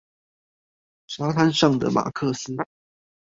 [1.05, 2.55] 沙灘上的馬克思